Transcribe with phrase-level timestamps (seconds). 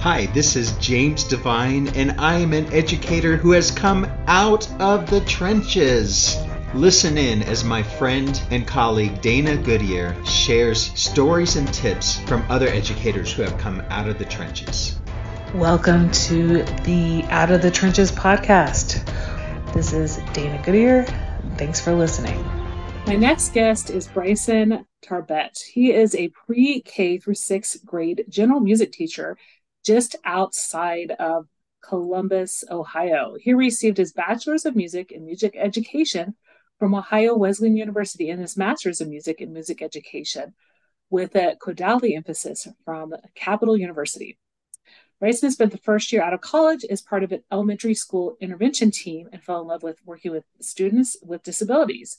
[0.00, 5.10] Hi, this is James Devine, and I am an educator who has come out of
[5.10, 6.38] the trenches.
[6.72, 12.68] Listen in as my friend and colleague Dana Goodyear shares stories and tips from other
[12.68, 14.98] educators who have come out of the trenches.
[15.52, 19.04] Welcome to the Out of the Trenches podcast.
[19.74, 21.04] This is Dana Goodyear.
[21.58, 22.42] Thanks for listening.
[23.06, 25.58] My next guest is Bryson Tarbet.
[25.60, 29.36] He is a pre K through sixth grade general music teacher
[29.84, 31.46] just outside of
[31.82, 33.36] Columbus, Ohio.
[33.40, 36.34] He received his Bachelor's of Music in Music Education
[36.78, 40.54] from Ohio Wesleyan University and his Master's of Music in Music Education
[41.10, 44.38] with a Kodály emphasis from Capital University.
[45.18, 48.90] Bryson spent the first year out of college as part of an elementary school intervention
[48.90, 52.16] team and fell in love with working with students with disabilities.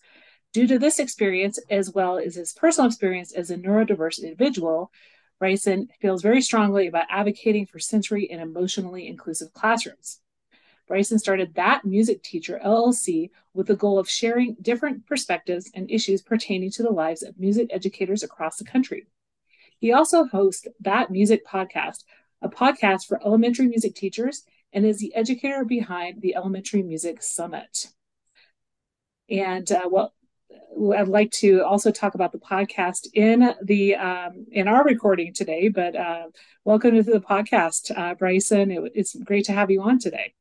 [0.53, 4.91] Due to this experience, as well as his personal experience as a neurodiverse individual,
[5.41, 10.19] Bryson feels very strongly about advocating for sensory and emotionally inclusive classrooms.
[10.87, 16.21] Bryson started That Music Teacher LLC with the goal of sharing different perspectives and issues
[16.21, 19.07] pertaining to the lives of music educators across the country.
[19.79, 22.03] He also hosts That Music Podcast,
[22.43, 27.87] a podcast for elementary music teachers, and is the educator behind the Elementary Music Summit.
[29.27, 30.13] And uh, well,
[30.97, 35.69] I'd like to also talk about the podcast in the um, in our recording today.
[35.69, 36.27] But uh,
[36.63, 38.71] welcome to the podcast, uh, Bryson.
[38.71, 40.33] It, it's great to have you on today.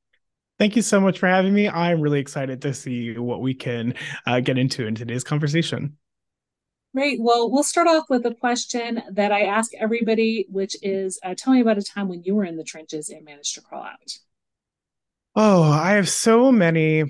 [0.59, 1.69] Thank you so much for having me.
[1.69, 3.95] I'm really excited to see what we can
[4.27, 5.97] uh, get into in today's conversation.
[6.95, 7.21] Great.
[7.21, 11.53] Well, we'll start off with a question that I ask everybody, which is uh, tell
[11.53, 14.19] me about a time when you were in the trenches and managed to crawl out.
[15.37, 17.05] Oh, I have so many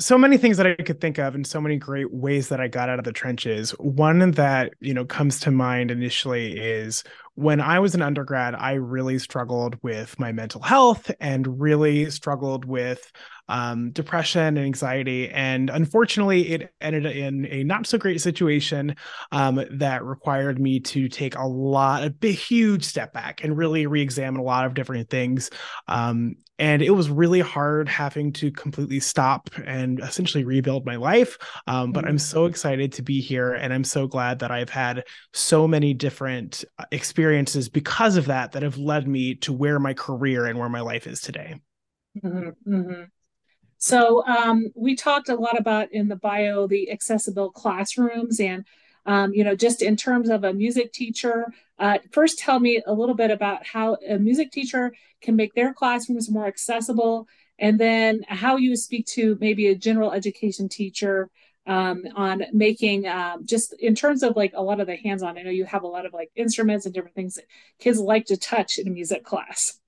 [0.00, 2.66] so many things that I could think of and so many great ways that I
[2.66, 3.70] got out of the trenches.
[3.72, 8.72] One that, you know, comes to mind initially is when I was an undergrad, I
[8.72, 13.12] really struggled with my mental health and really struggled with
[13.48, 15.30] um, depression and anxiety.
[15.30, 18.96] And unfortunately, it ended in a not so great situation
[19.32, 23.86] um, that required me to take a lot, a big, huge step back and really
[23.86, 25.50] re examine a lot of different things.
[25.88, 31.36] Um, and it was really hard having to completely stop and essentially rebuild my life.
[31.66, 32.18] Um, but I'm mm-hmm.
[32.18, 33.54] so excited to be here.
[33.54, 38.52] And I'm so glad that I've had so many different uh, experiences because of that
[38.52, 41.60] that have led me to where my career and where my life is today.
[42.22, 43.02] Mm-hmm, mm-hmm.
[43.84, 48.64] So um, we talked a lot about in the bio the accessible classrooms and
[49.04, 51.52] um, you know just in terms of a music teacher.
[51.78, 55.74] Uh, first, tell me a little bit about how a music teacher can make their
[55.74, 57.28] classrooms more accessible,
[57.58, 61.28] and then how you speak to maybe a general education teacher
[61.66, 65.36] um, on making um, just in terms of like a lot of the hands-on.
[65.36, 67.44] I know you have a lot of like instruments and different things that
[67.78, 69.78] kids like to touch in a music class.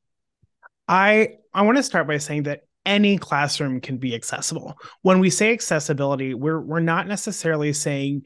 [0.87, 4.79] I I want to start by saying that any classroom can be accessible.
[5.03, 8.23] When we say accessibility, we're we're not necessarily saying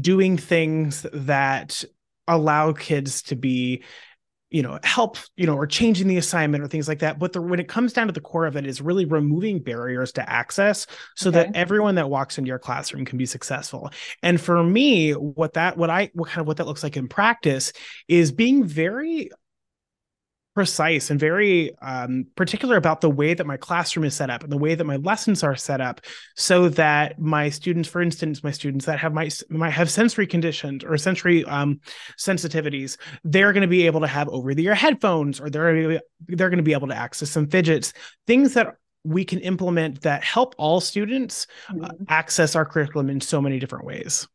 [0.00, 1.84] doing things that
[2.26, 3.82] allow kids to be
[4.50, 7.40] you know help you know or changing the assignment or things like that but the,
[7.40, 10.86] when it comes down to the core of it is really removing barriers to access
[11.16, 11.42] so okay.
[11.42, 13.90] that everyone that walks into your classroom can be successful
[14.22, 17.08] and for me what that what i what kind of what that looks like in
[17.08, 17.72] practice
[18.08, 19.30] is being very
[20.58, 24.50] precise and very um, particular about the way that my classroom is set up and
[24.50, 26.00] the way that my lessons are set up
[26.34, 30.82] so that my students for instance my students that have my might have sensory conditions
[30.82, 31.78] or sensory um,
[32.18, 36.50] sensitivities they're going to be able to have over the ear headphones or they're they're
[36.50, 37.92] going to be able to access some fidgets
[38.26, 38.74] things that
[39.04, 42.02] we can implement that help all students uh, mm-hmm.
[42.08, 44.26] access our curriculum in so many different ways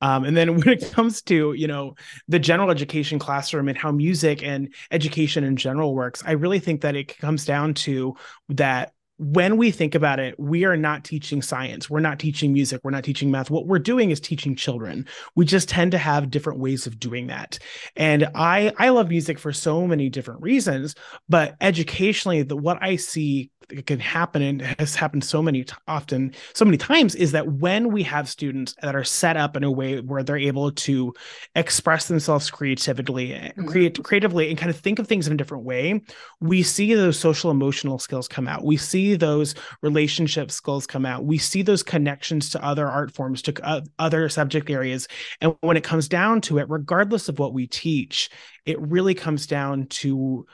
[0.00, 1.94] um, and then when it comes to you know
[2.28, 6.80] the general education classroom and how music and education in general works, I really think
[6.82, 8.14] that it comes down to
[8.50, 11.90] that when we think about it, we are not teaching science.
[11.90, 12.80] We're not teaching music.
[12.82, 13.50] We're not teaching math.
[13.50, 15.06] What we're doing is teaching children.
[15.36, 17.58] We just tend to have different ways of doing that.
[17.96, 20.94] And I I love music for so many different reasons,
[21.28, 23.50] but educationally, the what I see
[23.86, 27.92] can happen and has happened so many t- often so many times is that when
[27.92, 31.12] we have students that are set up in a way where they're able to
[31.54, 33.66] express themselves creatively mm-hmm.
[33.66, 36.00] create creatively and kind of think of things in a different way
[36.40, 38.64] we see those social emotional skills come out.
[38.64, 41.24] We see those relationship skills come out.
[41.24, 45.08] We see those connections to other art forms to uh, other subject areas.
[45.40, 48.30] And when it comes down to it regardless of what we teach
[48.66, 50.46] it really comes down to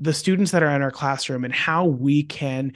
[0.00, 2.72] the students that are in our classroom and how we can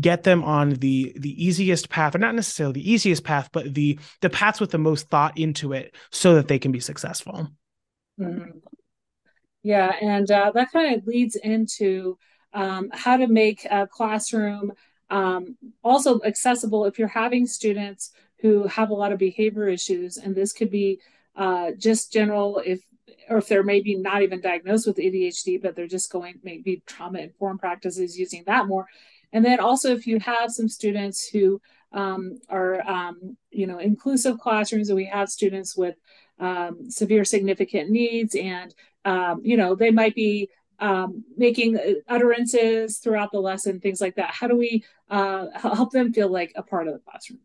[0.00, 3.98] get them on the the easiest path or not necessarily the easiest path but the
[4.20, 7.48] the paths with the most thought into it so that they can be successful
[8.20, 8.50] mm-hmm.
[9.62, 12.18] Yeah, and uh, that kind of leads into
[12.52, 14.72] um, how to make a classroom
[15.10, 20.34] um, also accessible if you're having students who have a lot of behavior issues, and
[20.34, 21.00] this could be
[21.36, 22.80] uh, just general if
[23.28, 27.20] or if they're maybe not even diagnosed with ADHD, but they're just going maybe trauma
[27.20, 28.86] informed practices using that more.
[29.32, 31.60] And then also if you have some students who
[31.92, 35.96] um, are um, you know inclusive classrooms, and we have students with
[36.38, 41.78] um, severe significant needs, and um, you know they might be um, making
[42.08, 44.30] utterances throughout the lesson, things like that.
[44.30, 47.40] How do we uh, help them feel like a part of the classroom?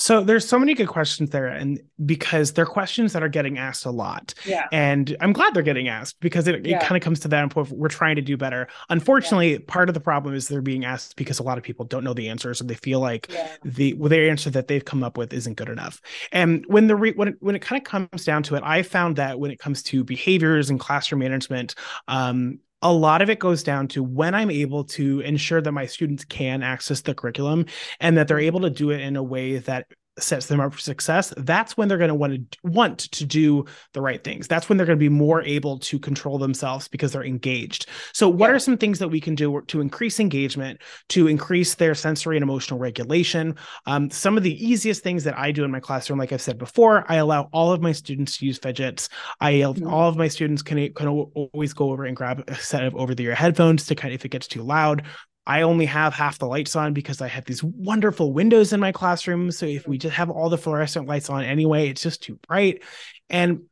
[0.00, 3.84] So there's so many good questions there, and because they're questions that are getting asked
[3.84, 4.32] a lot.
[4.46, 4.66] Yeah.
[4.70, 6.76] And I'm glad they're getting asked because it, yeah.
[6.76, 7.70] it kind of comes to that point.
[7.70, 8.68] We're trying to do better.
[8.90, 9.58] Unfortunately, yeah.
[9.66, 12.14] part of the problem is they're being asked because a lot of people don't know
[12.14, 13.56] the answers, or they feel like yeah.
[13.64, 16.00] the well, their answer that they've come up with isn't good enough.
[16.30, 18.82] And when the re- when it, when it kind of comes down to it, I
[18.82, 21.74] found that when it comes to behaviors and classroom management,
[22.06, 25.86] um, a lot of it goes down to when I'm able to ensure that my
[25.86, 27.66] students can access the curriculum
[28.00, 28.46] and that they're mm-hmm.
[28.46, 29.88] able to do it in a way that
[30.22, 33.64] sets them up for success that's when they're going to want to want to do
[33.92, 37.12] the right things that's when they're going to be more able to control themselves because
[37.12, 38.56] they're engaged so what yeah.
[38.56, 42.42] are some things that we can do to increase engagement to increase their sensory and
[42.42, 43.54] emotional regulation
[43.86, 46.58] um, some of the easiest things that i do in my classroom like i've said
[46.58, 49.08] before i allow all of my students to use fidgets
[49.40, 49.86] i mm-hmm.
[49.86, 53.14] all of my students can, can always go over and grab a set of over
[53.14, 55.02] the ear headphones to kind of if it gets too loud
[55.48, 58.92] I only have half the lights on because I have these wonderful windows in my
[58.92, 59.50] classroom.
[59.50, 60.02] So if we mm-hmm.
[60.02, 62.84] just have all the fluorescent lights on anyway, it's just too bright.
[63.30, 63.62] And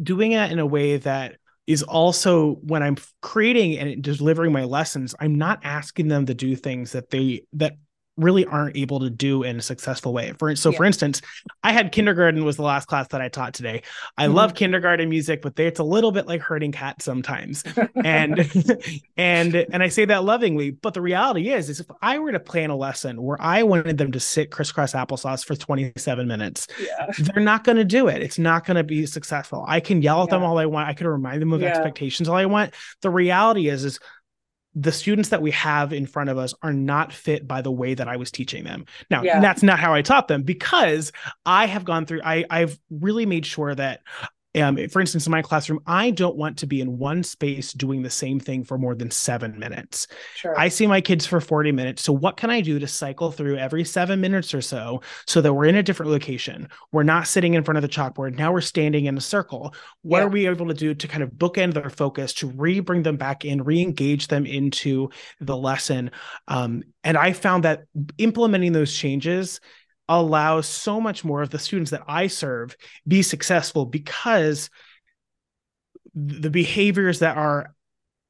[0.00, 1.36] doing it in a way that
[1.66, 6.54] is also when I'm creating and delivering my lessons, I'm not asking them to do
[6.54, 7.76] things that they that
[8.16, 10.32] really aren't able to do in a successful way.
[10.38, 10.76] For so, yeah.
[10.76, 11.20] for instance,
[11.62, 13.82] I had kindergarten was the last class that I taught today.
[14.16, 14.34] I mm-hmm.
[14.34, 17.64] love kindergarten music, but they, it's a little bit like herding cats sometimes,
[18.04, 18.48] and
[19.16, 20.70] and and I say that lovingly.
[20.70, 23.98] But the reality is, is if I were to plan a lesson where I wanted
[23.98, 27.10] them to sit crisscross applesauce for 27 minutes, yeah.
[27.18, 28.22] they're not going to do it.
[28.22, 29.64] It's not going to be successful.
[29.66, 30.36] I can yell at yeah.
[30.36, 30.88] them all I want.
[30.88, 32.74] I can remind them of expectations all I want.
[33.02, 33.98] The reality is, is
[34.74, 37.94] the students that we have in front of us are not fit by the way
[37.94, 38.86] that I was teaching them.
[39.10, 39.40] Now, yeah.
[39.40, 41.12] that's not how I taught them because
[41.46, 44.00] I have gone through I I've really made sure that
[44.56, 48.02] um, for instance, in my classroom, I don't want to be in one space doing
[48.02, 50.06] the same thing for more than seven minutes.
[50.36, 50.58] Sure.
[50.58, 52.02] I see my kids for 40 minutes.
[52.02, 55.52] So, what can I do to cycle through every seven minutes or so so that
[55.52, 56.68] we're in a different location?
[56.92, 58.36] We're not sitting in front of the chalkboard.
[58.36, 59.74] Now we're standing in a circle.
[60.02, 60.24] What yeah.
[60.24, 63.16] are we able to do to kind of bookend their focus, to re bring them
[63.16, 65.10] back in, re engage them into
[65.40, 66.12] the lesson?
[66.46, 67.84] Um, and I found that
[68.18, 69.60] implementing those changes
[70.08, 74.70] allows so much more of the students that I serve be successful because
[76.14, 77.74] the behaviors that are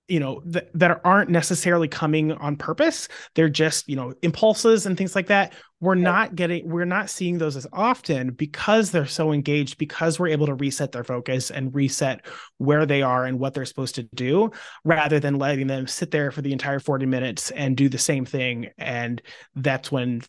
[0.09, 4.97] you know th- that aren't necessarily coming on purpose they're just you know impulses and
[4.97, 5.53] things like that.
[5.81, 10.29] We're not getting we're not seeing those as often because they're so engaged because we're
[10.29, 12.25] able to reset their focus and reset
[12.59, 14.50] where they are and what they're supposed to do
[14.85, 18.25] rather than letting them sit there for the entire 40 minutes and do the same
[18.25, 18.71] thing.
[18.79, 19.21] And
[19.55, 20.23] that's when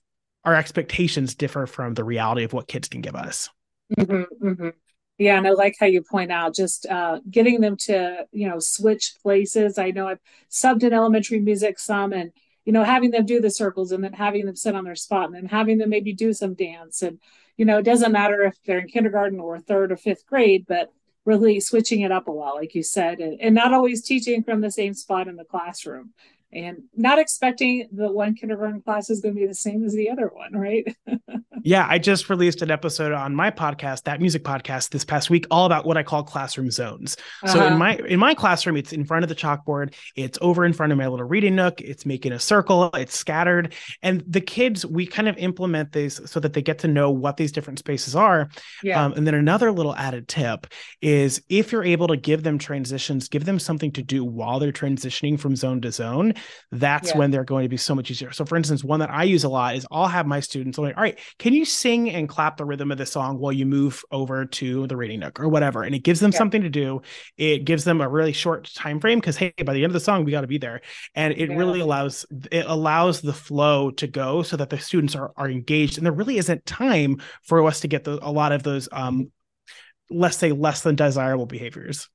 [0.46, 3.50] our expectations differ from the reality of what kids can give us.
[3.98, 4.70] Mm-hmm, mm-hmm.
[5.18, 8.60] Yeah, and I like how you point out just uh, getting them to you know
[8.60, 9.78] switch places.
[9.78, 12.32] I know I've subbed in elementary music some, and
[12.66, 15.28] you know having them do the circles and then having them sit on their spot
[15.28, 17.20] and then having them maybe do some dance and
[17.58, 20.92] you know it doesn't matter if they're in kindergarten or third or fifth grade, but
[21.24, 24.62] really switching it up a lot, like you said, and, and not always teaching from
[24.62, 26.14] the same spot in the classroom
[26.56, 30.10] and not expecting the one kindergarten class is going to be the same as the
[30.10, 30.96] other one, right?
[31.64, 35.46] yeah, I just released an episode on my podcast, that music podcast, this past week,
[35.52, 37.18] all about what I call classroom zones.
[37.44, 37.54] Uh-huh.
[37.54, 37.78] So in uh-huh.
[37.78, 40.98] my in my classroom, it's in front of the chalkboard, it's over in front of
[40.98, 45.28] my little reading nook, it's making a circle, it's scattered, and the kids we kind
[45.28, 48.50] of implement these so that they get to know what these different spaces are.
[48.82, 49.04] Yeah.
[49.04, 50.68] Um, and then another little added tip
[51.02, 54.72] is if you're able to give them transitions, give them something to do while they're
[54.72, 56.34] transitioning from zone to zone
[56.72, 57.18] that's yeah.
[57.18, 58.32] when they're going to be so much easier.
[58.32, 60.96] So, for instance, one that I use a lot is I'll have my students like,
[60.96, 64.04] all right, can you sing and clap the rhythm of the song while you move
[64.12, 65.84] over to the reading nook or whatever?
[65.84, 66.38] And it gives them yeah.
[66.38, 67.02] something to do.
[67.38, 70.00] It gives them a really short time frame because hey, by the end of the
[70.00, 70.82] song, we got to be there.
[71.16, 71.56] And it yeah.
[71.56, 75.98] really allows it allows the flow to go so that the students are are engaged.
[75.98, 79.32] And there really isn't time for us to get the, a lot of those um
[80.10, 82.10] let's say less than desirable behaviors.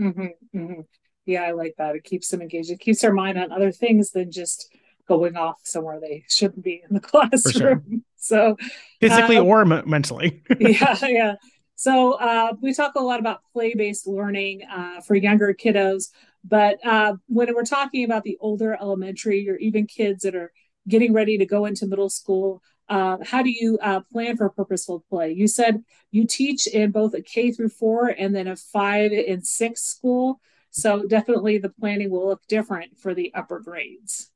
[0.00, 0.80] Mm-hmm, mm-hmm
[1.26, 1.96] yeah, I like that.
[1.96, 2.70] It keeps them engaged.
[2.70, 4.72] It keeps their mind on other things than just
[5.06, 7.52] going off somewhere they shouldn't be in the classroom.
[7.52, 7.82] Sure.
[8.16, 8.56] So
[9.00, 10.42] physically um, or m- mentally.
[10.58, 11.34] yeah, yeah.
[11.76, 16.10] So uh, we talk a lot about play-based learning uh, for younger kiddos,
[16.44, 20.52] but uh, when we're talking about the older elementary or even kids that are
[20.86, 25.04] getting ready to go into middle school, uh, how do you uh, plan for purposeful
[25.08, 25.32] play?
[25.32, 29.44] You said you teach in both a K through four and then a five and
[29.46, 30.40] six school.
[30.74, 34.30] So definitely the planning will look different for the upper grades.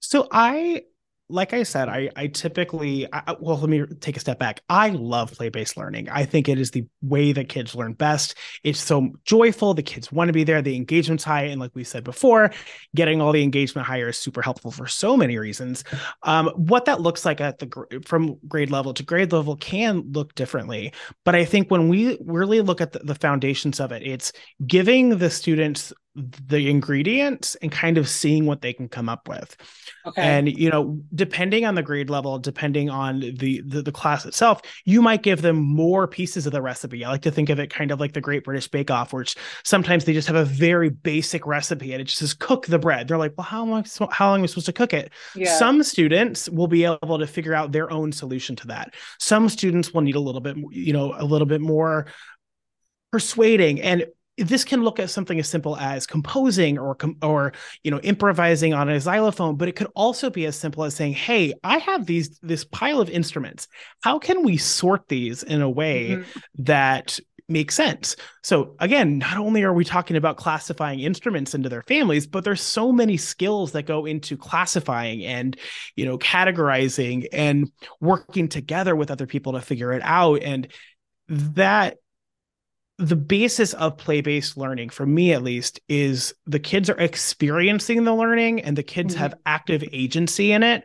[0.00, 0.84] So I
[1.28, 4.60] like I said, I I typically I, well let me take a step back.
[4.68, 6.08] I love play-based learning.
[6.08, 8.36] I think it is the way that kids learn best.
[8.62, 9.74] It's so joyful.
[9.74, 10.62] The kids want to be there.
[10.62, 12.52] The engagement's high, and like we said before,
[12.94, 15.84] getting all the engagement higher is super helpful for so many reasons.
[16.22, 20.34] Um, what that looks like at the from grade level to grade level can look
[20.34, 20.92] differently,
[21.24, 24.32] but I think when we really look at the, the foundations of it, it's
[24.66, 29.56] giving the students the ingredients and kind of seeing what they can come up with.
[30.06, 30.22] Okay.
[30.22, 34.62] And you know, depending on the grade level, depending on the, the, the class itself,
[34.84, 37.04] you might give them more pieces of the recipe.
[37.04, 39.36] I like to think of it kind of like the Great British Bake Off, which
[39.64, 43.08] sometimes they just have a very basic recipe and it just says cook the bread.
[43.08, 45.12] They're like, well, how long how long am I supposed to cook it?
[45.34, 45.58] Yeah.
[45.58, 48.94] Some students will be able to figure out their own solution to that.
[49.18, 52.06] Some students will need a little bit, you know, a little bit more
[53.12, 54.06] persuading and
[54.38, 57.52] this can look at something as simple as composing or or
[57.82, 61.12] you know improvising on a xylophone but it could also be as simple as saying
[61.12, 63.68] hey i have these this pile of instruments.
[64.02, 66.38] How can we sort these in a way mm-hmm.
[66.64, 68.16] that makes sense?
[68.42, 72.60] So again not only are we talking about classifying instruments into their families but there's
[72.60, 75.56] so many skills that go into classifying and
[75.96, 80.42] you know categorizing and working together with other people to figure it out.
[80.42, 80.68] And
[81.28, 81.98] that
[82.98, 88.14] the basis of play-based learning for me at least is the kids are experiencing the
[88.14, 89.22] learning and the kids mm-hmm.
[89.22, 90.84] have active agency in it.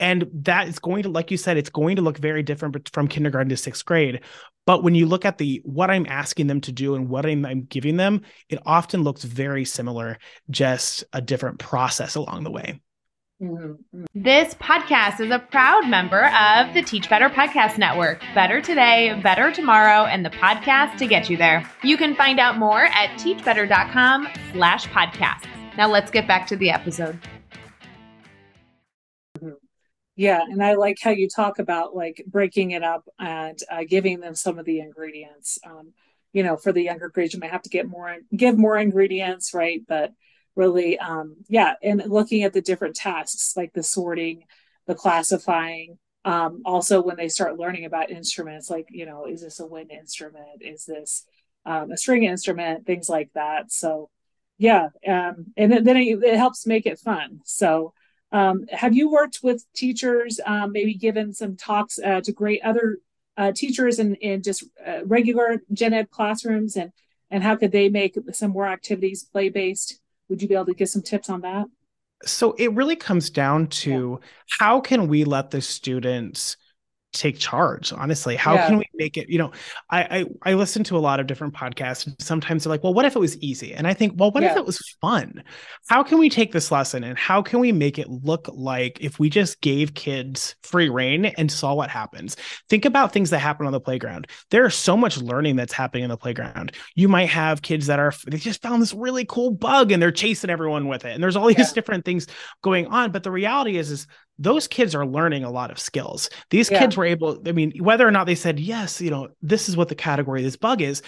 [0.00, 3.08] And that is going to like you said it's going to look very different from
[3.08, 4.20] kindergarten to sixth grade.
[4.64, 7.44] But when you look at the what i'm asking them to do and what i'm,
[7.44, 10.18] I'm giving them it often looks very similar
[10.50, 12.80] just a different process along the way
[13.42, 14.04] Mm-hmm.
[14.14, 18.20] This podcast is a proud member of the Teach Better Podcast Network.
[18.36, 21.68] Better today, better tomorrow, and the podcast to get you there.
[21.82, 25.48] You can find out more at teachbetter.com slash podcasts.
[25.76, 27.18] Now let's get back to the episode.
[30.14, 34.20] Yeah, and I like how you talk about like breaking it up and uh, giving
[34.20, 35.58] them some of the ingredients.
[35.66, 35.94] Um,
[36.32, 39.52] you know, for the younger grades, you might have to get more, give more ingredients,
[39.52, 39.82] right?
[39.88, 40.12] But
[40.54, 44.44] really um yeah and looking at the different tasks like the sorting
[44.86, 49.60] the classifying um also when they start learning about instruments like you know is this
[49.60, 50.60] a wind instrument?
[50.60, 51.24] Is this
[51.64, 52.86] um, a string instrument?
[52.86, 53.72] Things like that.
[53.72, 54.10] So
[54.58, 57.40] yeah um and then it, it helps make it fun.
[57.44, 57.94] So
[58.32, 62.98] um, have you worked with teachers um, maybe given some talks uh, to great other
[63.36, 66.76] uh, teachers in, in just uh, regular gen ed classrooms?
[66.76, 66.92] And
[67.30, 70.74] and how could they make some more activities play based would you be able to
[70.74, 71.66] give some tips on that?
[72.24, 74.28] So it really comes down to yeah.
[74.60, 76.56] how can we let the students
[77.12, 78.36] take charge honestly.
[78.36, 78.66] How yeah.
[78.68, 79.52] can we make it you know
[79.90, 82.94] I, I i listen to a lot of different podcasts and sometimes they're like well
[82.94, 83.74] what if it was easy?
[83.74, 84.52] And i think well what yeah.
[84.52, 85.42] if it was fun?
[85.88, 89.18] How can we take this lesson and how can we make it look like if
[89.18, 92.36] we just gave kids free reign and saw what happens?
[92.68, 94.26] Think about things that happen on the playground.
[94.50, 96.72] There's so much learning that's happening in the playground.
[96.94, 100.10] You might have kids that are they just found this really cool bug and they're
[100.10, 101.72] chasing everyone with it and there's all these yeah.
[101.74, 102.26] different things
[102.62, 103.12] going on.
[103.12, 104.06] But the reality is is
[104.42, 106.28] those kids are learning a lot of skills.
[106.50, 106.80] These yeah.
[106.80, 109.76] kids were able, I mean, whether or not they said, yes, you know, this is
[109.76, 111.02] what the category this bug is,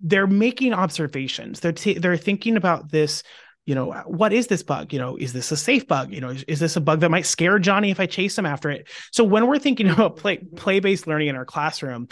[0.00, 1.60] they're making observations.
[1.60, 3.22] They're, t- they're thinking about this,
[3.64, 4.92] you know, what is this bug?
[4.92, 6.12] You know, is this a safe bug?
[6.12, 8.46] You know, is, is this a bug that might scare Johnny if I chase him
[8.46, 8.88] after it?
[9.12, 12.08] So when we're thinking about play, play-based learning in our classroom,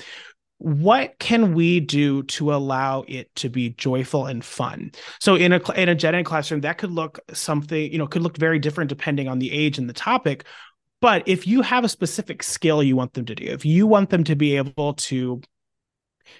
[0.59, 4.93] what can we do to allow it to be joyful and fun?
[5.21, 8.23] So in a in a gen ed classroom that could look something you know could
[8.23, 10.45] look very different depending on the age and the topic.
[11.01, 14.11] But if you have a specific skill you want them to do if you want
[14.11, 15.43] them to be able to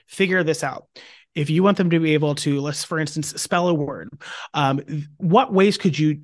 [0.07, 0.89] figure this out
[1.37, 4.11] if you want them to be able to let's for instance spell a word
[4.55, 4.81] um,
[5.19, 6.15] what ways could you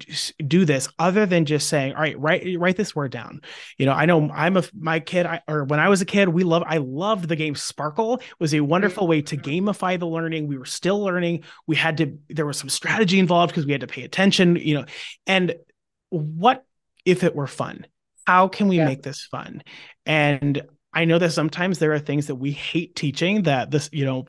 [0.47, 3.40] do this other than just saying all right write write this word down.
[3.78, 6.28] You know i know i'm a my kid I, or when i was a kid
[6.28, 8.14] we love i loved the game sparkle.
[8.14, 10.49] It was a wonderful way to gamify the learning.
[10.49, 11.45] We were still learning.
[11.66, 14.75] We had to there was some strategy involved because we had to pay attention you
[14.75, 14.87] know.
[15.26, 15.54] And
[16.09, 16.64] what
[17.04, 17.87] if it were fun?
[18.26, 18.87] How can we yeah.
[18.87, 19.62] make this fun?
[20.07, 24.04] And I know that sometimes there are things that we hate teaching that this, you
[24.04, 24.26] know,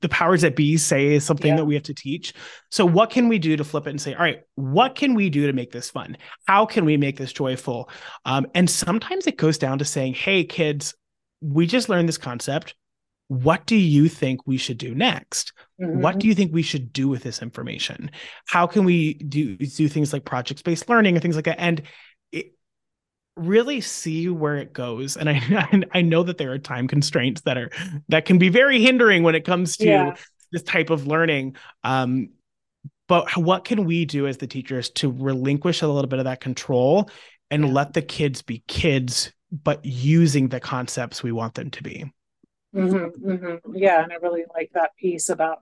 [0.00, 1.56] the powers that be say is something yeah.
[1.56, 2.34] that we have to teach.
[2.70, 5.30] So what can we do to flip it and say, all right, what can we
[5.30, 6.16] do to make this fun?
[6.46, 7.88] How can we make this joyful?
[8.24, 10.94] Um, and sometimes it goes down to saying, hey, kids,
[11.40, 12.74] we just learned this concept.
[13.32, 15.54] what do you think we should do next?
[15.80, 16.00] Mm-hmm.
[16.00, 18.10] What do you think we should do with this information?
[18.46, 21.58] How can we do do things like project based learning and things like that?
[21.58, 21.82] And
[23.36, 25.16] really see where it goes.
[25.16, 27.70] And I I know that there are time constraints that are
[28.08, 30.16] that can be very hindering when it comes to yeah.
[30.50, 31.56] this type of learning.
[31.84, 32.30] Um,
[33.08, 36.40] but what can we do as the teachers to relinquish a little bit of that
[36.40, 37.10] control
[37.50, 37.72] and yeah.
[37.72, 42.10] let the kids be kids, but using the concepts we want them to be?
[42.74, 43.76] Mm-hmm, mm-hmm.
[43.76, 45.58] Yeah, and I really like that piece about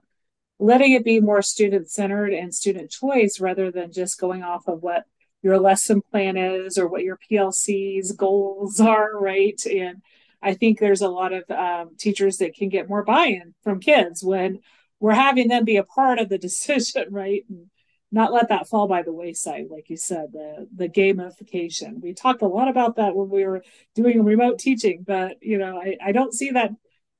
[0.59, 4.81] letting it be more student centered and student choice rather than just going off of
[4.81, 5.03] what
[5.41, 9.59] your lesson plan is or what your PLC's goals are, right?
[9.65, 10.01] And
[10.41, 13.79] I think there's a lot of um, teachers that can get more buy in from
[13.79, 14.59] kids when
[14.99, 17.43] we're having them be a part of the decision, right?
[17.49, 17.67] And
[18.11, 22.01] not let that fall by the wayside, like you said, the the gamification.
[22.01, 23.63] We talked a lot about that when we were
[23.95, 26.71] doing remote teaching, but you know, I, I don't see that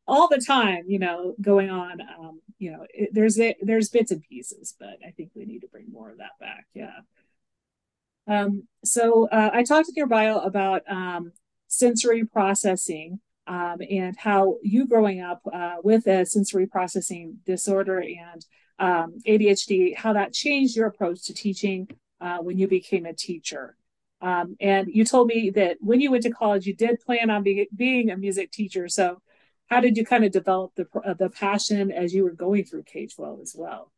[0.05, 2.01] all the time, you know, going on.
[2.01, 5.67] Um, you know, it, there's there's bits and pieces, but I think we need to
[5.69, 6.65] bring more of that back.
[6.73, 6.99] Yeah.
[8.31, 11.33] Um, so uh, I talked in your bio about um,
[11.67, 18.45] sensory processing um, and how you growing up uh, with a sensory processing disorder and
[18.79, 21.89] um, ADHD, how that changed your approach to teaching
[22.21, 23.75] uh, when you became a teacher.
[24.21, 27.43] Um, and you told me that when you went to college, you did plan on
[27.43, 28.87] be- being a music teacher.
[28.87, 29.21] So
[29.67, 32.83] how did you kind of develop the uh, the passion as you were going through
[32.83, 33.90] K twelve as well?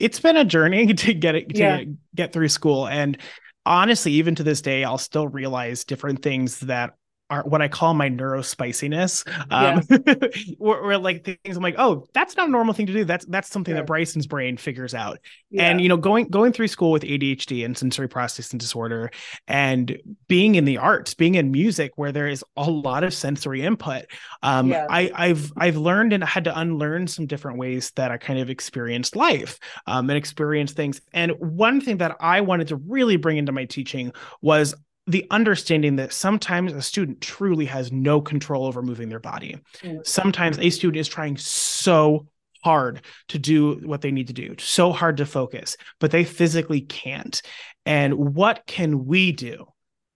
[0.00, 1.84] It, has been a journey to get it to yeah.
[2.14, 3.16] get through school, and
[3.64, 6.94] honestly, even to this day, I'll still realize different things that
[7.30, 9.26] are what I call my neurospiciness.
[9.50, 10.28] Um, yeah.
[10.58, 13.04] or, or, like things I'm like, oh, that's not a normal thing to do.
[13.04, 15.18] That's that's something that Bryson's brain figures out.
[15.50, 15.70] Yeah.
[15.70, 19.10] And you know, going going through school with ADHD and sensory processing disorder,
[19.48, 23.62] and being in the arts, being in music, where there is a lot of sensory
[23.62, 24.04] input,
[24.42, 24.74] um.
[24.90, 28.50] I, I've I've learned and had to unlearn some different ways that I kind of
[28.50, 31.00] experienced life um, and experienced things.
[31.12, 34.12] And one thing that I wanted to really bring into my teaching
[34.42, 34.74] was
[35.10, 39.58] the understanding that sometimes a student truly has no control over moving their body.
[39.82, 39.98] Mm-hmm.
[40.04, 42.26] Sometimes a student is trying so
[42.62, 46.80] hard to do what they need to do, so hard to focus, but they physically
[46.80, 47.40] can't.
[47.86, 49.66] And what can we do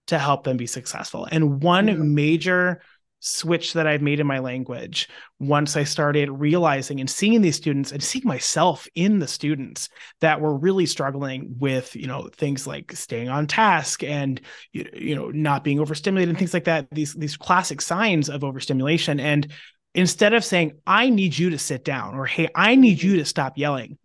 [0.07, 1.27] to help them be successful?
[1.31, 2.81] And one major
[3.25, 5.09] switch that I've made in my language
[5.39, 9.89] once I started realizing and seeing these students and seeing myself in the students
[10.21, 14.39] that were really struggling with, you know, things like staying on task and
[14.73, 19.19] you, know, not being overstimulated and things like that, these these classic signs of overstimulation
[19.19, 19.51] and
[19.95, 23.25] instead of saying I need you to sit down or hey, I need you to
[23.25, 23.97] stop yelling,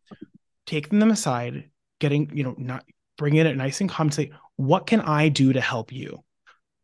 [0.64, 2.85] taking them aside, getting, you know, not
[3.18, 6.24] bringing it nice and calm, say, what can I do to help you?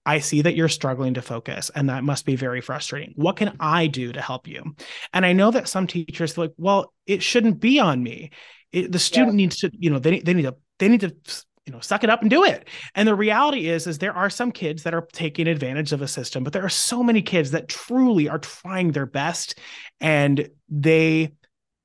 [0.06, 3.12] I see that you're struggling to focus, and that must be very frustrating.
[3.16, 4.76] What can I do to help you?
[5.12, 8.30] And I know that some teachers feel like, well, it shouldn't be on me.
[8.72, 9.36] It, the student yeah.
[9.36, 11.14] needs to, you know, they, they need to, they need to,
[11.66, 12.68] you know, suck it up and do it.
[12.94, 16.08] And the reality is, is there are some kids that are taking advantage of a
[16.08, 19.58] system, but there are so many kids that truly are trying their best,
[20.00, 21.32] and they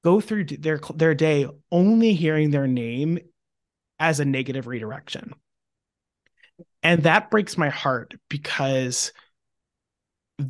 [0.03, 3.17] go through their their day only hearing their name
[3.99, 5.34] as a negative redirection.
[6.84, 9.12] And that breaks my heart because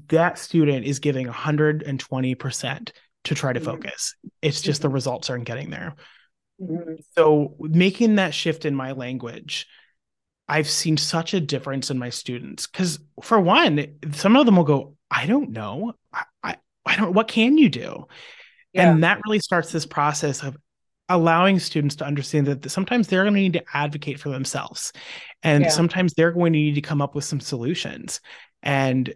[0.10, 2.92] that student is giving 120%
[3.24, 3.70] to try to mm-hmm.
[3.70, 4.16] focus.
[4.42, 4.96] It's just the mm-hmm.
[4.96, 5.96] results aren't getting there.
[6.62, 6.94] Mm-hmm.
[7.18, 9.68] So, making that shift in my language,
[10.48, 12.68] I've seen such a difference in my students.
[12.68, 15.94] Because, for one, some of them will go, I don't know.
[16.14, 18.06] I, I, I don't, what can you do?
[18.74, 18.92] Yeah.
[18.92, 20.56] And that really starts this process of
[21.12, 24.94] allowing students to understand that sometimes they're going to need to advocate for themselves.
[25.44, 25.70] And yeah.
[25.70, 28.22] sometimes they're going to need to come up with some solutions.
[28.64, 29.14] And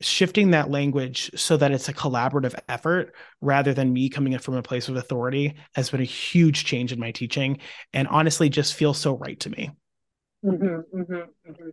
[0.00, 4.54] shifting that language so that it's a collaborative effort rather than me coming in from
[4.54, 7.58] a place of authority has been a huge change in my teaching
[7.94, 9.70] and honestly just feels so right to me.
[10.44, 11.68] Mm-hmm, mm-hmm, mm-hmm.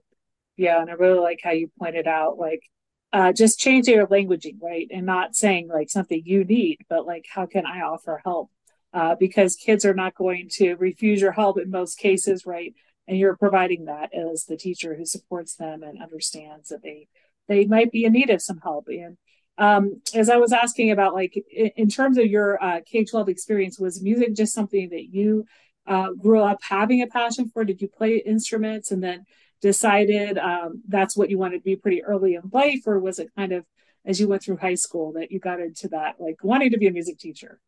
[0.56, 2.64] yeah and i really like how you pointed out like
[3.12, 4.88] uh, just changing your languaging right?
[4.90, 8.50] And not saying like something you need but like how can i offer help
[8.94, 12.74] uh, because kids are not going to refuse your help in most cases, right?
[13.08, 17.08] And you're providing that as the teacher who supports them and understands that they
[17.48, 18.88] they might be in need of some help.
[18.88, 19.18] And
[19.58, 23.78] um, as I was asking about, like in, terms of your uh, K twelve experience,
[23.80, 25.46] was music just something that you
[25.86, 27.66] uh, grew up having a passion for?
[27.66, 29.26] Did you play instruments and then
[29.62, 33.30] decided um, that's what you wanted to be pretty early in life, or was it
[33.36, 33.66] kind of
[34.06, 36.88] as you went through high school that you got into that, like wanting to be
[36.88, 37.60] a music teacher?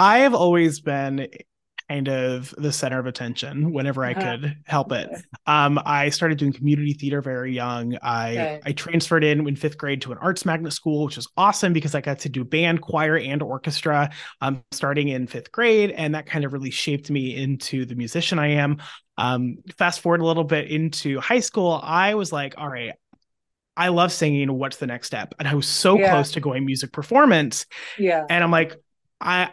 [0.00, 1.28] I have always been
[1.90, 4.38] kind of the center of attention whenever I uh-huh.
[4.38, 5.10] could help it.
[5.46, 7.98] Um, I started doing community theater very young.
[8.00, 8.60] I okay.
[8.64, 11.94] I transferred in in fifth grade to an arts magnet school, which was awesome because
[11.94, 14.08] I got to do band, choir, and orchestra
[14.40, 18.38] um, starting in fifth grade, and that kind of really shaped me into the musician
[18.38, 18.78] I am.
[19.18, 22.94] Um, fast forward a little bit into high school, I was like, all right,
[23.76, 24.50] I love singing.
[24.50, 25.34] What's the next step?
[25.38, 26.12] And I was so yeah.
[26.12, 27.66] close to going music performance.
[27.98, 28.24] Yeah.
[28.30, 28.76] And I'm like,
[29.20, 29.50] I,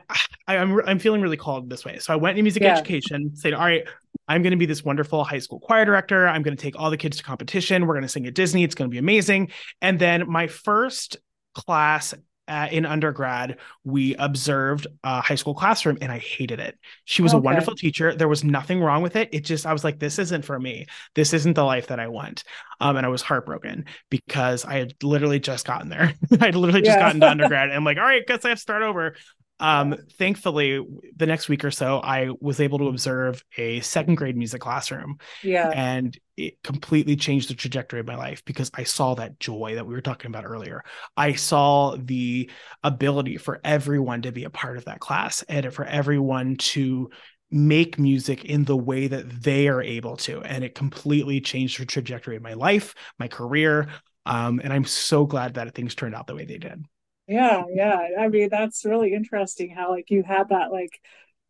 [0.48, 2.00] I am I'm, I'm feeling really called this way.
[2.00, 2.78] So I went into music yeah.
[2.78, 3.86] education, said, all right,
[4.28, 6.28] I'm going to be this wonderful high school choir director.
[6.28, 7.86] I'm going to take all the kids to competition.
[7.86, 8.64] We're going to sing at Disney.
[8.64, 9.52] It's going to be amazing.
[9.82, 11.18] And then my first
[11.54, 12.14] class
[12.48, 16.78] uh, in undergrad, we observed a high school classroom and I hated it.
[17.04, 17.40] She was okay.
[17.40, 18.16] a wonderful teacher.
[18.16, 19.30] There was nothing wrong with it.
[19.34, 20.86] It just, I was like, this isn't for me.
[21.14, 22.44] This isn't the life that I want.
[22.80, 26.14] Um, and I was heartbroken because I had literally just gotten there.
[26.40, 27.06] I'd literally just yeah.
[27.06, 27.58] gotten to undergrad.
[27.68, 29.16] And I'm like, all right, guess I have to start over
[29.60, 34.38] um, thankfully, the next week or so, I was able to observe a second grade
[34.38, 35.18] music classroom.
[35.44, 35.72] Yeah.
[35.74, 39.88] And it completely changed the trajectory of my life because I saw that joy that
[39.88, 40.84] we were talking about earlier.
[41.16, 42.52] I saw the
[42.84, 47.10] ability for everyone to be a part of that class and for everyone to
[47.50, 50.42] make music in the way that they are able to.
[50.42, 53.88] And it completely changed the trajectory of my life, my career.
[54.28, 56.86] Um, and I'm so glad that things turned out the way they did.
[57.28, 58.00] Yeah, yeah.
[58.20, 61.00] I mean, that's really interesting how like you had that like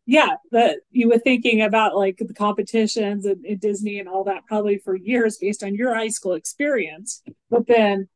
[0.06, 4.46] yeah, that you were thinking about like the competitions and, and Disney and all that
[4.46, 7.22] probably for years based on your high school experience.
[7.50, 8.08] But then,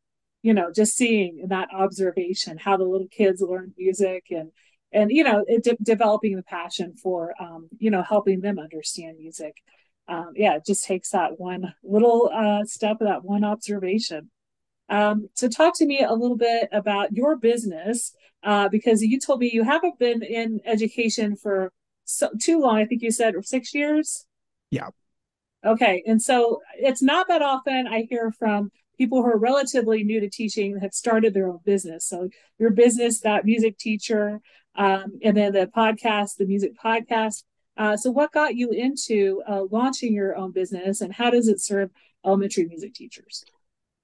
[0.43, 4.51] you know, just seeing that observation how the little kids learn music and
[4.93, 9.19] and you know it de- developing the passion for um, you know helping them understand
[9.19, 9.57] music
[10.09, 14.31] um, yeah it just takes that one little uh, step that one observation
[14.93, 19.41] um, so, talk to me a little bit about your business uh, because you told
[19.41, 21.73] me you haven't been in education for
[22.05, 22.77] so, too long.
[22.77, 24.27] I think you said six years.
[24.71, 24.91] Yeah.
[25.65, 30.21] Okay, and so it's not that often I hear from people who are relatively new
[30.21, 32.07] to teaching that have started their own business.
[32.07, 32.29] So
[32.59, 34.41] your business, that music teacher,
[34.75, 37.45] um, and then the podcast, the music podcast.
[37.79, 41.63] Uh, so what got you into uh, launching your own business, and how does it
[41.63, 41.89] serve
[42.27, 43.43] elementary music teachers?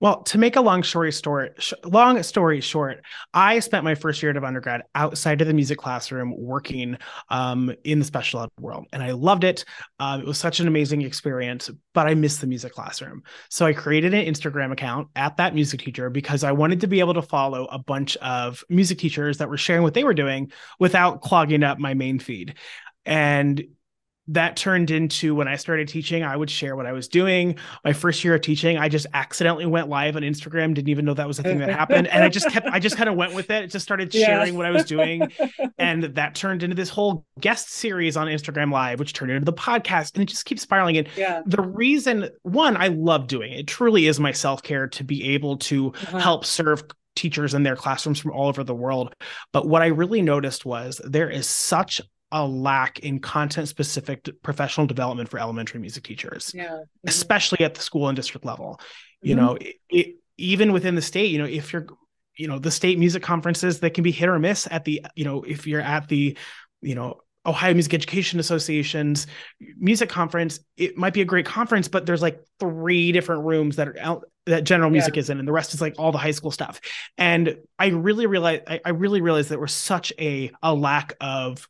[0.01, 3.03] Well, to make a long story short, sh- long story short,
[3.35, 6.99] I spent my first year of undergrad outside of the music classroom working
[7.31, 9.65] um, in the special ed world, and I loved it.
[9.99, 13.23] Um, it was such an amazing experience, but I missed the music classroom.
[13.51, 17.01] So I created an Instagram account at that music teacher because I wanted to be
[17.01, 20.53] able to follow a bunch of music teachers that were sharing what they were doing
[20.79, 22.55] without clogging up my main feed.
[23.05, 23.65] And
[24.29, 27.57] that turned into when I started teaching, I would share what I was doing.
[27.85, 31.15] My first year of teaching, I just accidentally went live on Instagram, didn't even know
[31.15, 32.09] that was a thing that happened.
[32.09, 33.65] And I just kept, I just kind of went with it.
[33.65, 34.57] It just started sharing yeah.
[34.57, 35.33] what I was doing.
[35.81, 39.53] And that turned into this whole guest series on Instagram Live, which turned into the
[39.53, 40.15] podcast.
[40.15, 40.97] And it just keeps spiraling.
[40.97, 41.43] And yeah.
[41.47, 43.61] the reason, one, I love doing it.
[43.61, 46.19] It truly is my self care to be able to uh-huh.
[46.19, 46.83] help serve
[47.15, 49.15] teachers in their classrooms from all over the world.
[49.53, 54.87] But what I really noticed was there is such a lack in content specific professional
[54.87, 57.09] development for elementary music teachers yeah mm-hmm.
[57.09, 58.81] especially at the school and district level
[59.23, 59.45] you mm-hmm.
[59.45, 61.87] know it, it, even within the state you know if you're
[62.37, 65.25] you know the state music conferences that can be hit or miss at the you
[65.25, 66.37] know if you're at the
[66.81, 69.27] you know Ohio Music Education Association's
[69.79, 73.89] music conference, it might be a great conference, but there's like three different rooms that
[73.89, 75.21] are out that general music yeah.
[75.21, 76.81] is in, and the rest is like all the high school stuff.
[77.17, 81.67] And I really realized I, I really realized there was such a a lack of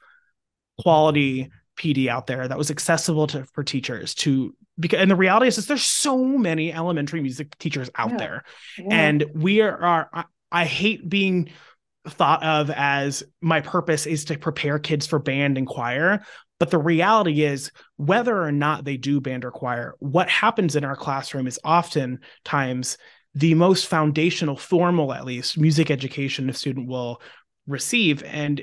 [0.78, 5.46] quality PD out there that was accessible to for teachers to because and the reality
[5.46, 8.16] is, is there's so many elementary music teachers out yeah.
[8.16, 8.44] there
[8.78, 8.86] yeah.
[8.90, 11.50] and we are, are I, I hate being
[12.06, 16.24] thought of as my purpose is to prepare kids for band and choir
[16.58, 20.84] but the reality is whether or not they do band or choir what happens in
[20.84, 22.98] our classroom is oftentimes
[23.34, 27.20] the most foundational formal at least music education a student will
[27.66, 28.62] receive and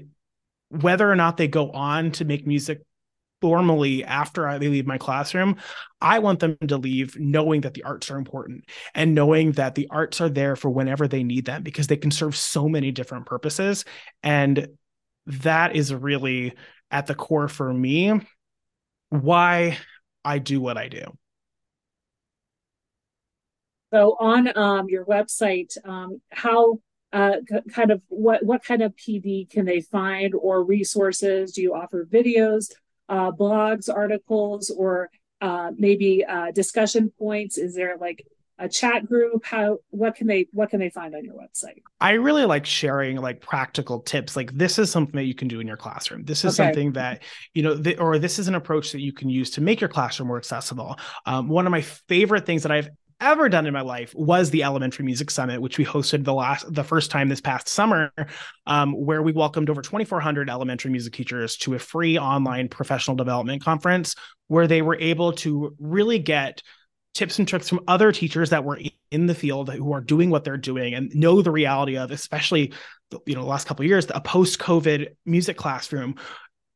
[0.70, 2.82] whether or not they go on to make music
[3.42, 5.58] formally after they leave my classroom,
[6.02, 9.88] I want them to leave knowing that the arts are important and knowing that the
[9.92, 13.26] arts are there for whenever they need them because they can serve so many different
[13.26, 13.86] purposes.
[14.24, 14.68] And
[15.28, 16.54] that is really
[16.92, 18.20] at the core for me
[19.10, 19.78] why
[20.24, 21.04] I do what I do.
[23.94, 26.80] So on um, your website, um, how
[27.14, 27.38] uh,
[27.72, 31.54] kind of what what kind of PD can they find or resources?
[31.54, 32.72] Do you offer videos,
[33.10, 35.10] uh, blogs, articles, or
[35.42, 37.58] uh, maybe uh, discussion points?
[37.58, 38.26] Is there like
[38.58, 42.12] a chat group how what can they what can they find on your website i
[42.12, 45.68] really like sharing like practical tips like this is something that you can do in
[45.68, 46.68] your classroom this is okay.
[46.68, 47.22] something that
[47.54, 49.90] you know th- or this is an approach that you can use to make your
[49.90, 52.90] classroom more accessible um, one of my favorite things that i've
[53.22, 56.72] ever done in my life was the Elementary Music Summit, which we hosted the last
[56.74, 58.12] the first time this past summer,
[58.68, 63.64] um, where we welcomed over 2,400 elementary music teachers to a free online professional development
[63.64, 64.16] conference
[64.48, 66.62] where they were able to really get
[67.14, 70.44] tips and tricks from other teachers that were in the field who are doing what
[70.44, 72.74] they're doing and know the reality of especially
[73.26, 76.16] you know the last couple years a post covid music classroom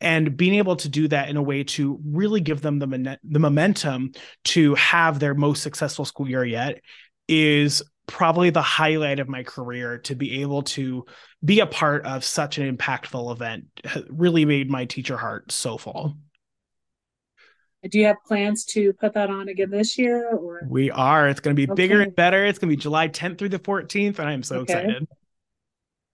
[0.02, 3.40] and being able to do that in a way to really give them the, the
[3.40, 4.12] momentum
[4.46, 6.82] to have their most successful school year yet
[7.28, 11.06] is probably the highlight of my career to be able to
[11.46, 13.66] be a part of such an impactful event
[14.10, 16.18] really made my teacher heart so full.
[17.88, 20.68] Do you have plans to put that on again this year or?
[20.68, 21.30] We are.
[21.30, 21.82] It's going to be okay.
[21.82, 22.46] bigger and better.
[22.46, 24.74] It's going to be july 10th through the 14th and i'm so okay.
[24.74, 25.08] excited.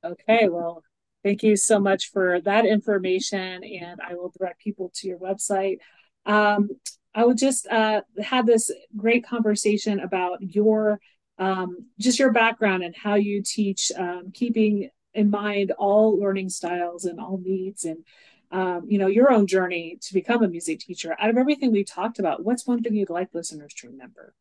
[0.03, 0.83] Okay well
[1.25, 5.79] Thank you so much for that information, and I will direct people to your website.
[6.27, 6.69] Um,
[7.15, 10.99] I would just uh, have this great conversation about your
[11.39, 17.05] um, just your background and how you teach, um, keeping in mind all learning styles
[17.05, 18.05] and all needs, and
[18.51, 21.15] um, you know your own journey to become a music teacher.
[21.19, 24.35] Out of everything we talked about, what's one thing you'd like listeners to remember?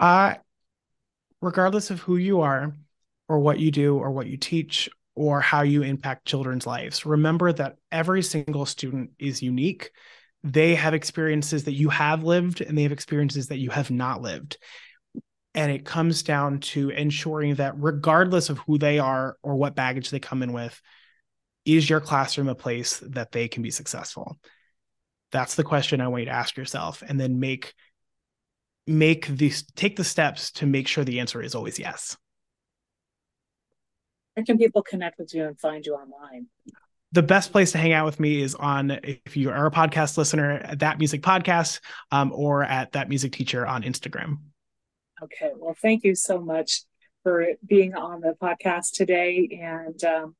[0.00, 0.36] Uh,
[1.42, 2.72] regardless of who you are,
[3.28, 7.04] or what you do, or what you teach, or how you impact children's lives.
[7.04, 9.90] Remember that every single student is unique.
[10.44, 14.22] They have experiences that you have lived and they have experiences that you have not
[14.22, 14.58] lived.
[15.56, 20.10] And it comes down to ensuring that, regardless of who they are or what baggage
[20.10, 20.80] they come in with,
[21.64, 24.38] is your classroom a place that they can be successful?
[25.32, 27.74] That's the question I want you to ask yourself, and then make
[28.86, 32.16] make these take the steps to make sure the answer is always yes.
[34.38, 36.46] Where can people connect with you and find you online?
[37.10, 40.16] the best place to hang out with me is on if you are a podcast
[40.16, 41.80] listener at that music podcast
[42.12, 44.36] um, or at that music teacher on instagram.
[45.20, 46.82] Okay well thank you so much
[47.24, 49.58] for being on the podcast today.
[49.60, 50.36] And um,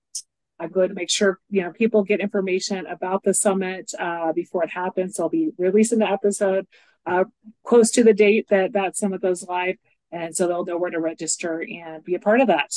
[0.61, 4.62] i'm going to make sure you know people get information about the summit uh, before
[4.62, 5.18] it happens.
[5.18, 6.68] I'll be releasing the episode
[7.04, 7.24] uh,
[7.64, 9.74] close to the date that that summit goes live.
[10.12, 12.70] And so they'll know where to register and be a part of that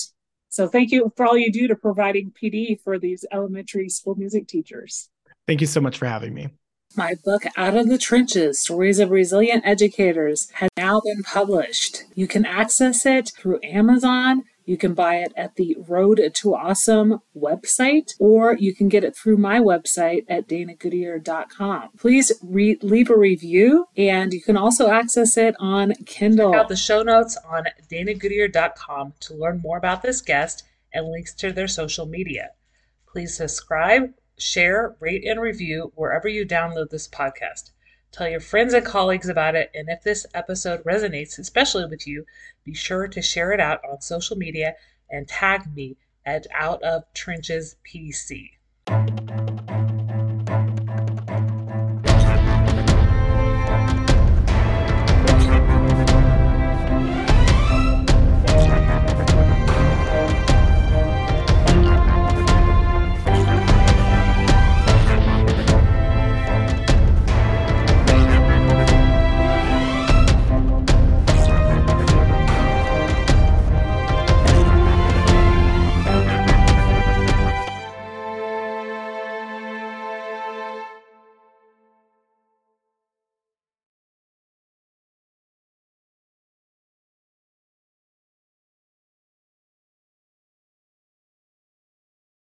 [0.51, 4.49] so thank you for all you do to providing PD for these elementary school music
[4.49, 5.07] teachers.
[5.47, 6.49] Thank you so much for having me.
[6.97, 12.03] My book, Out of the Trenches Stories of Resilient Educators, has now been published.
[12.15, 14.43] You can access it through Amazon.
[14.71, 19.17] You can buy it at the Road to Awesome website, or you can get it
[19.17, 21.89] through my website at danagoodyear.com.
[21.97, 26.53] Please re- leave a review, and you can also access it on Kindle.
[26.53, 31.33] Check out the show notes on danagoodyear.com to learn more about this guest and links
[31.33, 32.51] to their social media.
[33.05, 37.71] Please subscribe, share, rate, and review wherever you download this podcast.
[38.11, 42.25] Tell your friends and colleagues about it, and if this episode resonates, especially with you,
[42.65, 44.75] be sure to share it out on social media
[45.09, 45.95] and tag me
[46.25, 48.51] at Out of Trenches PC.